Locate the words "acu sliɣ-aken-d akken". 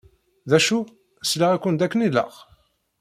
0.57-2.05